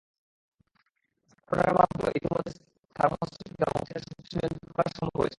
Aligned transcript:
স্মার্টফোনের 1.35 1.73
মাধ্যমে 1.77 2.09
ইতিমধ্যেই 2.17 2.57
থার্মোস্ট্যাট 2.95 3.41
থেকে 3.41 3.63
হোম 3.63 3.81
থিয়েটারে 3.87 4.05
সবকিছু 4.09 4.33
নিয়ন্ত্রণ 4.37 4.71
করা 4.75 4.89
সম্ভব 4.97 5.15
হয়েছে। 5.15 5.29